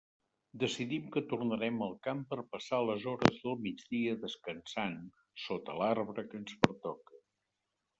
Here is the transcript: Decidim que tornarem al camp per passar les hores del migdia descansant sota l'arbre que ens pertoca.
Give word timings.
Decidim 0.61 1.11
que 1.15 1.21
tornarem 1.33 1.77
al 1.89 1.93
camp 2.07 2.23
per 2.33 2.39
passar 2.55 2.81
les 2.87 3.07
hores 3.13 3.39
del 3.45 3.61
migdia 3.69 4.19
descansant 4.27 5.01
sota 5.47 5.81
l'arbre 5.83 6.29
que 6.33 6.45
ens 6.45 6.63
pertoca. 6.69 7.27